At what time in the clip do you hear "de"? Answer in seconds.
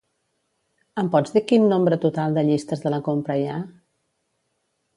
2.39-2.45, 2.87-2.93